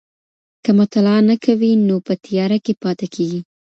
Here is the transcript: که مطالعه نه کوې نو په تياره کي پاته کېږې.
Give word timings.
که 0.63 0.71
مطالعه 0.79 1.19
نه 1.29 1.35
کوې 1.43 1.71
نو 1.87 1.95
په 2.05 2.13
تياره 2.25 2.57
کي 2.65 2.73
پاته 2.81 3.07
کېږې. 3.15 3.39